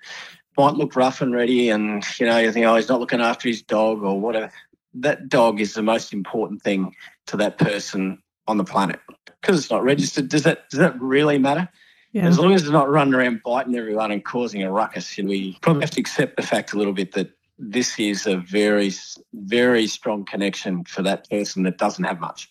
[0.56, 3.48] might look rough and ready and, you know, you think, oh, he's not looking after
[3.48, 4.50] his dog or whatever,
[4.94, 6.94] that dog is the most important thing
[7.26, 9.00] to that person on the planet.
[9.40, 11.68] Because it's not registered, does that does that really matter?
[12.16, 12.26] yeah.
[12.26, 15.82] As long as it's not running around biting everyone and causing a ruckus, we probably
[15.82, 18.90] have to accept the fact a little bit that this is a very,
[19.34, 22.50] very strong connection for that person that doesn't have much.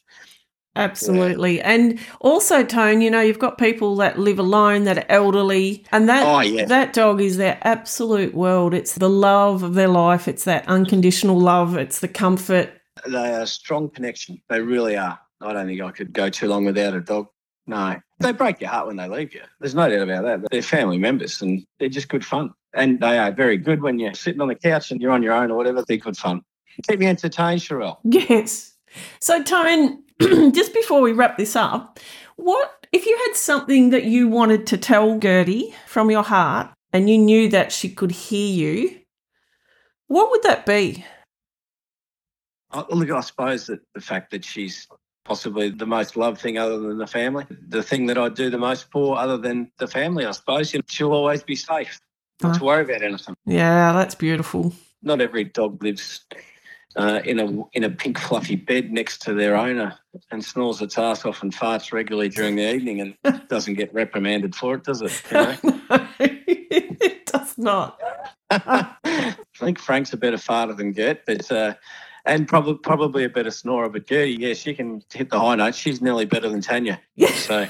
[0.76, 1.62] Absolutely.
[1.62, 6.10] And also, Tone, you know, you've got people that live alone, that are elderly, and
[6.10, 6.66] that Oh, yeah.
[6.66, 8.74] that dog is their absolute world.
[8.74, 10.28] It's the love of their life.
[10.28, 11.78] It's that unconditional love.
[11.78, 12.70] It's the comfort.
[13.08, 14.42] They are a strong connection.
[14.50, 15.20] They really are.
[15.42, 17.28] I don't think I could go too long without a dog.
[17.68, 17.96] No.
[18.20, 19.42] They break your heart when they leave you.
[19.60, 20.50] There's no doubt about that.
[20.52, 22.52] They're family members and they're just good fun.
[22.74, 25.34] And they are very good when you're sitting on the couch and you're on your
[25.34, 25.84] own or whatever.
[25.86, 26.42] They're good fun.
[26.90, 27.98] Keep me entertained, Sherelle.
[28.04, 28.74] Yes.
[29.20, 30.04] So, Tone,
[30.54, 32.00] just before we wrap this up,
[32.36, 37.10] what if you had something that you wanted to tell Gertie from your heart and
[37.10, 39.00] you knew that she could hear you?
[40.08, 41.06] What would that be?
[42.72, 44.88] Uh, I, look, I suppose that the fact that she's
[45.26, 47.46] possibly the most loved thing other than the family.
[47.68, 50.74] The thing that I do the most for other than the family, I suppose.
[50.74, 52.00] You know, she'll always be safe.
[52.42, 53.36] Not to worry about anything.
[53.46, 54.74] Yeah, that's beautiful.
[55.02, 56.26] Not every dog lives
[56.96, 59.98] uh, in a in a pink fluffy bed next to their owner
[60.32, 64.56] and snores its ass off and farts regularly during the evening and doesn't get reprimanded
[64.56, 65.22] for it, does it?
[65.32, 65.58] You know?
[65.90, 68.00] no, it does not.
[68.50, 71.74] I think Frank's a better farter than Gert, but uh,
[72.26, 73.90] and probably probably a better snorer.
[73.90, 75.78] But Gertie, yeah, she can hit the high notes.
[75.78, 77.02] She's nearly better than Tanya.
[77.16, 77.32] Yeah.
[77.34, 77.68] So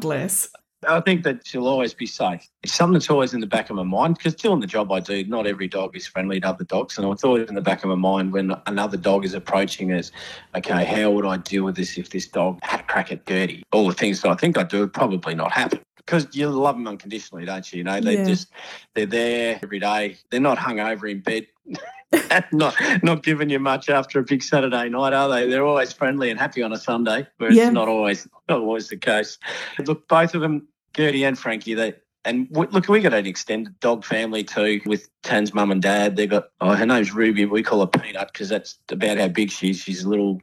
[0.00, 0.48] Bless.
[0.88, 2.48] I think that she'll always be safe.
[2.62, 5.00] It's something that's always in the back of my mind because doing the job I
[5.00, 6.96] do, not every dog is friendly to other dogs.
[6.98, 10.10] And it's always in the back of my mind when another dog is approaching us,
[10.56, 13.62] okay, how would I deal with this if this dog had a crack at Gertie?
[13.72, 15.80] All the things that I think I do would probably not happen.
[15.96, 17.78] Because you love them unconditionally, don't you?
[17.78, 18.24] You know, they Yeah.
[18.24, 18.48] just
[18.94, 20.18] they're there every day.
[20.30, 21.46] They're not hung over in bed,
[22.52, 25.48] not not giving you much after a big Saturday night, are they?
[25.48, 27.64] They're always friendly and happy on a Sunday, but Yeah.
[27.68, 29.38] it's not always not always the case.
[29.78, 33.78] Look, both of them, Gertie and Frankie, they and w- look, we got an extended
[33.80, 36.16] dog family too with Tan's mum and dad.
[36.16, 37.44] They got oh, her name's Ruby.
[37.44, 39.78] We call her Peanut because that's about how big she is.
[39.78, 40.40] She's a little.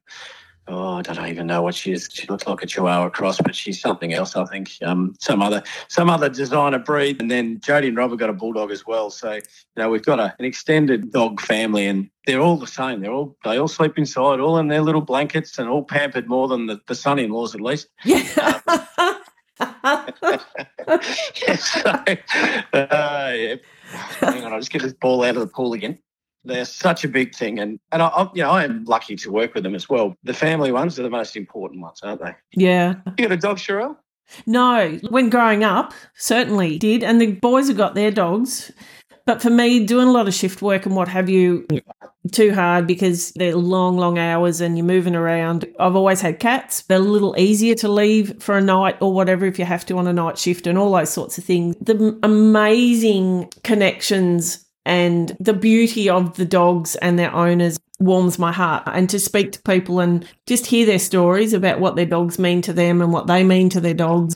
[0.68, 2.08] Oh, I don't even know what she is.
[2.14, 4.36] She looks like a Chihuahua cross, but she's something else.
[4.36, 7.20] I think um, some other some other designer breed.
[7.20, 9.10] And then Jodie and Robert got a bulldog as well.
[9.10, 9.42] So you
[9.76, 13.02] know we've got a, an extended dog family, and they're all the same.
[13.02, 16.48] They're all they all sleep inside, all in their little blankets, and all pampered more
[16.48, 17.88] than the, the son-in-laws at least.
[18.06, 18.62] Yeah.
[21.58, 23.56] so, uh, yeah.
[24.20, 25.98] Hang on, I'll just get this ball out of the pool again.
[26.44, 29.32] They're such a big thing, and and I, I, you know, I am lucky to
[29.32, 30.16] work with them as well.
[30.24, 32.34] The family ones are the most important ones, aren't they?
[32.54, 32.96] yeah.
[33.18, 33.96] You got a dog, Sherelle?
[34.46, 37.04] No, when growing up, certainly did.
[37.04, 38.72] And the boys have got their dogs.
[39.26, 41.68] But for me, doing a lot of shift work and what have you,
[42.32, 45.66] too hard because they're long, long hours and you're moving around.
[45.80, 46.84] I've always had cats.
[46.84, 49.98] They're a little easier to leave for a night or whatever if you have to
[49.98, 51.76] on a night shift and all those sorts of things.
[51.82, 58.84] The amazing connections and the beauty of the dogs and their owners warms my heart.
[58.86, 62.62] And to speak to people and just hear their stories about what their dogs mean
[62.64, 64.36] to them and what they mean to their dogs.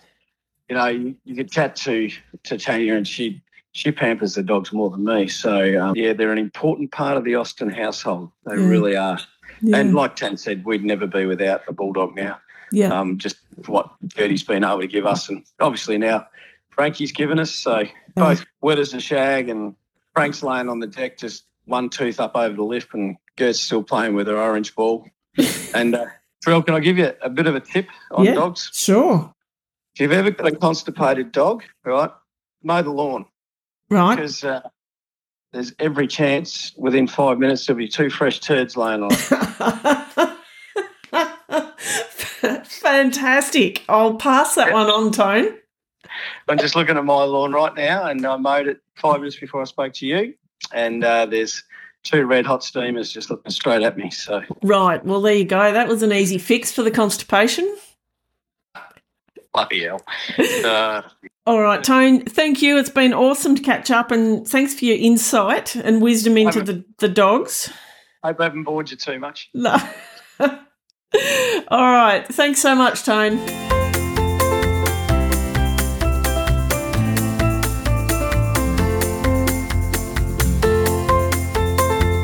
[0.69, 2.10] You know, you, you could chat to
[2.45, 3.43] to Tanya, and she
[3.75, 5.27] she pampers the dogs more than me.
[5.27, 8.31] So um, yeah, they're an important part of the Austin household.
[8.45, 9.19] They really are.
[9.61, 9.77] Yeah.
[9.79, 12.39] And like Tan said, we'd never be without a bulldog now.
[12.71, 12.97] yeah.
[12.97, 13.35] um, just
[13.65, 16.25] what Gertie's been able to give us, and obviously now
[16.69, 17.51] Frankie's given us.
[17.51, 17.83] So
[18.15, 19.75] both wet as a shag, and
[20.13, 23.83] Frank's laying on the deck, just one tooth up over the lip, and Gert's still
[23.83, 25.05] playing with her orange ball.
[25.75, 26.05] and uh,
[26.41, 28.35] Trill, can I give you a bit of a tip on Yeah.
[28.35, 28.69] dogs?
[28.73, 29.33] Sure.
[29.95, 32.11] If you've ever got a constipated dog, right,
[32.63, 33.25] mow the lawn
[33.89, 34.15] Right.
[34.15, 34.62] because uh,
[35.54, 40.32] there's every chance within five minutes there'll be two fresh turds laying on it.
[42.65, 43.84] Fantastic.
[43.89, 45.58] I'll pass that one on, Tone.
[46.48, 49.62] I'm just looking at my lawn right now, and I mowed it five minutes before
[49.62, 50.34] I spoke to you,
[50.71, 51.63] and uh, there's
[52.04, 54.12] two red hot steamers just looking straight at me.
[54.12, 55.04] So Right.
[55.04, 55.71] Well, there you go.
[55.74, 57.76] That was an easy fix for the constipation.
[59.55, 60.01] Bloody hell.
[60.65, 61.01] Uh,
[61.45, 62.77] All right, Tone, thank you.
[62.77, 66.83] It's been awesome to catch up and thanks for your insight and wisdom into the,
[66.97, 67.71] the dogs.
[68.23, 69.49] hope I haven't bored you too much.
[69.53, 69.77] No.
[70.39, 70.49] All
[71.69, 72.25] right.
[72.27, 73.74] Thanks so much, Tone.